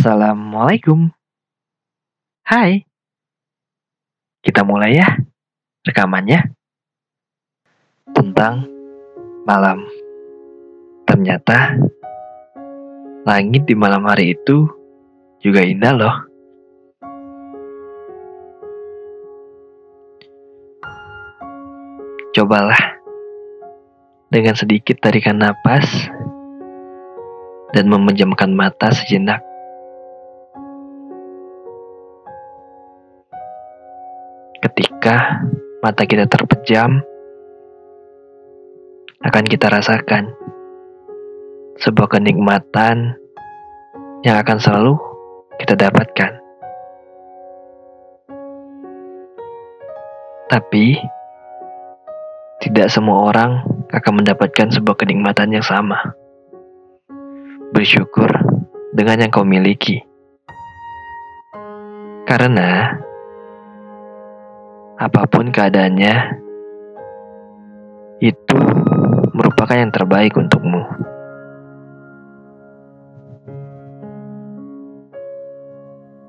[0.00, 1.12] Assalamualaikum.
[2.48, 2.88] Hai.
[4.40, 5.04] Kita mulai ya
[5.84, 6.56] rekamannya.
[8.08, 8.64] Tentang
[9.44, 9.84] malam.
[11.04, 11.76] Ternyata
[13.28, 14.72] langit di malam hari itu
[15.44, 16.16] juga indah loh.
[22.32, 23.04] Cobalah
[24.32, 26.08] dengan sedikit tarikan napas
[27.76, 29.49] dan memejamkan mata sejenak.
[35.00, 35.48] Ketika
[35.80, 37.00] mata kita terpejam,
[39.24, 40.28] akan kita rasakan
[41.80, 43.16] sebuah kenikmatan
[44.28, 45.00] yang akan selalu
[45.56, 46.36] kita dapatkan.
[50.52, 51.00] Tapi,
[52.60, 53.64] tidak semua orang
[53.96, 56.12] akan mendapatkan sebuah kenikmatan yang sama.
[57.72, 58.28] Bersyukur
[58.92, 60.04] dengan yang kau miliki.
[62.28, 63.00] Karena
[65.00, 66.14] apa pun keadaannya,
[68.20, 68.58] itu
[69.32, 70.84] merupakan yang terbaik untukmu.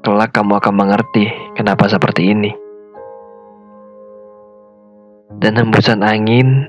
[0.00, 2.52] Kelak kamu akan mengerti kenapa seperti ini.
[5.44, 6.64] Dan hembusan angin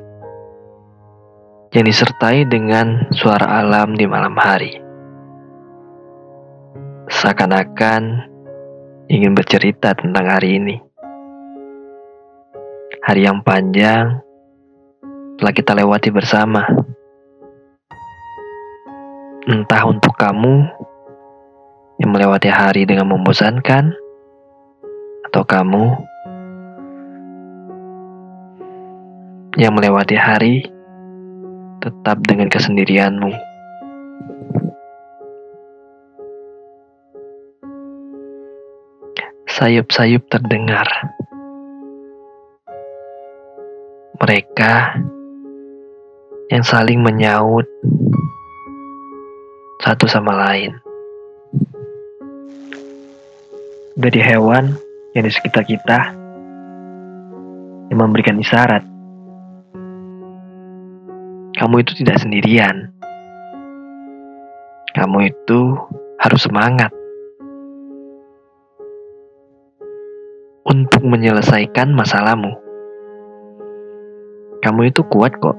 [1.72, 4.84] yang disertai dengan suara alam di malam hari.
[7.08, 8.28] Seakan-akan
[9.08, 10.85] ingin bercerita tentang hari ini.
[13.06, 14.18] Hari yang panjang
[15.38, 16.66] telah kita lewati bersama.
[19.46, 20.66] Entah untuk kamu
[22.02, 23.94] yang melewati hari dengan membosankan,
[25.30, 25.86] atau kamu
[29.62, 30.66] yang melewati hari
[31.86, 33.30] tetap dengan kesendirianmu.
[39.46, 40.90] Sayup-sayup terdengar.
[44.16, 44.74] Mereka
[46.52, 47.68] yang saling menyaut
[49.84, 50.76] satu sama lain.
[53.96, 54.76] Dari hewan
[55.16, 56.12] yang di sekitar kita
[57.92, 58.96] yang memberikan isyarat
[61.56, 62.92] kamu itu tidak sendirian.
[64.92, 65.76] Kamu itu
[66.20, 66.92] harus semangat
[70.68, 72.65] untuk menyelesaikan masalahmu.
[74.66, 75.54] Kamu itu kuat kok.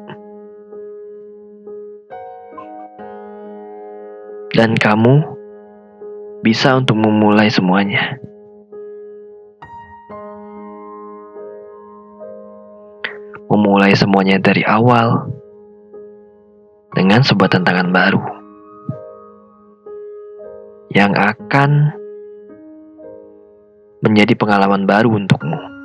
[4.51, 5.23] Dan kamu
[6.43, 8.19] bisa untuk memulai semuanya.
[13.47, 15.31] Memulai semuanya dari awal
[16.91, 18.23] dengan sebuah tantangan baru
[20.91, 21.95] yang akan
[24.03, 25.76] menjadi pengalaman baru untukmu.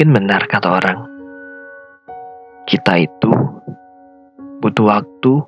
[0.00, 1.04] Mungkin benar kata orang,
[2.64, 3.28] kita itu
[4.64, 5.44] butuh waktu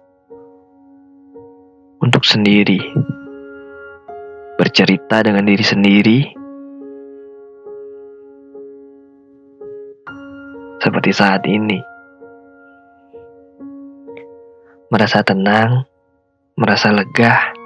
[2.04, 2.76] untuk sendiri,
[4.60, 6.18] bercerita dengan diri sendiri
[10.84, 11.80] seperti saat ini.
[14.92, 15.88] Merasa tenang,
[16.60, 17.56] merasa lega,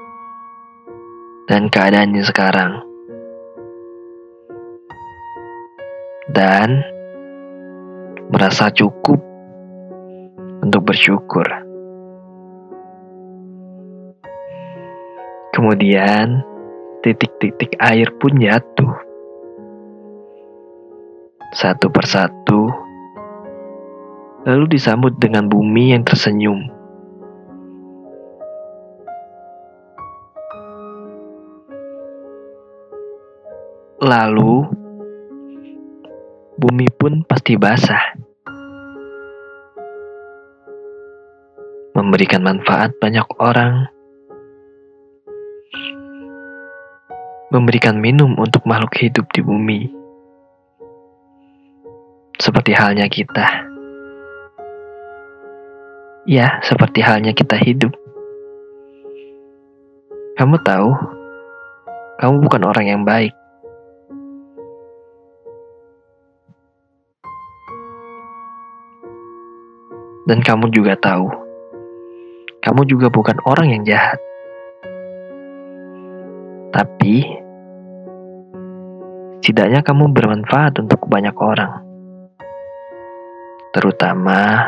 [1.51, 2.86] dan keadaannya sekarang.
[6.37, 6.85] Dan
[8.29, 9.17] merasa cukup
[10.61, 11.49] untuk bersyukur.
[15.57, 16.45] Kemudian,
[17.01, 18.93] titik-titik air pun jatuh.
[21.57, 22.69] Satu persatu,
[24.45, 26.69] lalu disambut dengan bumi yang tersenyum.
[34.05, 34.85] Lalu,
[37.07, 38.19] pun pasti basah,
[41.95, 43.87] memberikan manfaat banyak orang,
[47.55, 49.87] memberikan minum untuk makhluk hidup di bumi,
[52.43, 53.71] seperti halnya kita.
[56.27, 57.95] Ya, seperti halnya kita hidup.
[60.35, 60.91] Kamu tahu,
[62.19, 63.36] kamu bukan orang yang baik.
[70.27, 71.31] Dan kamu juga tahu,
[72.59, 74.19] kamu juga bukan orang yang jahat.
[76.75, 77.23] Tapi,
[79.39, 81.79] setidaknya kamu bermanfaat untuk banyak orang.
[83.71, 84.67] Terutama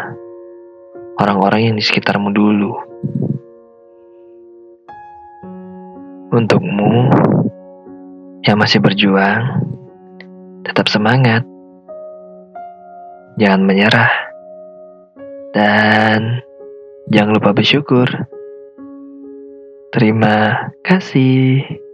[1.19, 2.73] orang-orang yang di sekitarmu dulu.
[6.31, 7.11] Untukmu
[8.47, 9.43] yang masih berjuang,
[10.63, 11.43] tetap semangat.
[13.43, 14.28] Jangan menyerah.
[15.53, 16.45] Dan
[17.09, 18.09] jangan lupa bersyukur.
[19.93, 21.88] Terima kasih.